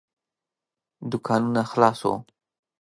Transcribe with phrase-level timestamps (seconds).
[1.11, 2.13] دوکانونه خلاص وو.